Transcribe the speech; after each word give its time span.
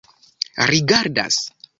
rigardas 0.69 1.37